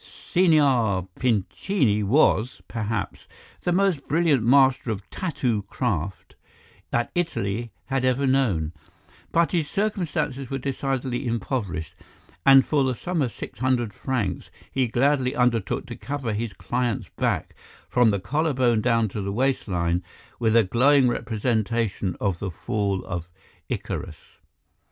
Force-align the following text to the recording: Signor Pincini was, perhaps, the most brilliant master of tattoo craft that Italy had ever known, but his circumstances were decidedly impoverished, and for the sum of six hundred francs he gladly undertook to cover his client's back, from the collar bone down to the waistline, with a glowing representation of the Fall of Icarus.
Signor 0.31 1.09
Pincini 1.19 2.01
was, 2.03 2.63
perhaps, 2.67 3.27
the 3.61 3.71
most 3.71 4.07
brilliant 4.07 4.41
master 4.41 4.89
of 4.89 5.07
tattoo 5.11 5.61
craft 5.69 6.33
that 6.89 7.11
Italy 7.13 7.71
had 7.85 8.03
ever 8.03 8.25
known, 8.25 8.73
but 9.31 9.51
his 9.51 9.69
circumstances 9.69 10.49
were 10.49 10.57
decidedly 10.57 11.27
impoverished, 11.27 11.93
and 12.47 12.65
for 12.65 12.83
the 12.83 12.95
sum 12.95 13.21
of 13.21 13.31
six 13.31 13.59
hundred 13.59 13.93
francs 13.93 14.49
he 14.71 14.87
gladly 14.87 15.35
undertook 15.35 15.85
to 15.85 15.95
cover 15.95 16.33
his 16.33 16.53
client's 16.53 17.07
back, 17.15 17.53
from 17.87 18.09
the 18.09 18.19
collar 18.19 18.53
bone 18.53 18.81
down 18.81 19.07
to 19.07 19.21
the 19.21 19.31
waistline, 19.31 20.01
with 20.39 20.55
a 20.55 20.63
glowing 20.63 21.09
representation 21.09 22.15
of 22.19 22.39
the 22.39 22.49
Fall 22.49 23.05
of 23.05 23.29
Icarus. 23.69 24.17